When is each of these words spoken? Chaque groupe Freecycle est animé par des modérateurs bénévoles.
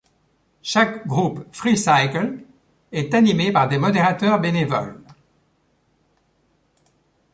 Chaque 0.63 1.05
groupe 1.05 1.45
Freecycle 1.51 2.39
est 2.91 3.13
animé 3.13 3.51
par 3.51 3.67
des 3.67 3.77
modérateurs 3.77 4.39
bénévoles. 4.41 4.99